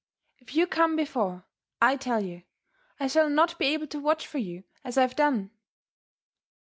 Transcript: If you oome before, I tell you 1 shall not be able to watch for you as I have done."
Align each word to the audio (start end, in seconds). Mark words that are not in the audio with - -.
If 0.39 0.55
you 0.55 0.65
oome 0.65 0.95
before, 0.95 1.45
I 1.79 1.95
tell 1.95 2.21
you 2.21 2.41
1 2.97 3.09
shall 3.09 3.29
not 3.29 3.59
be 3.59 3.67
able 3.67 3.85
to 3.85 3.99
watch 3.99 4.25
for 4.25 4.39
you 4.39 4.63
as 4.83 4.97
I 4.97 5.03
have 5.03 5.15
done." 5.15 5.51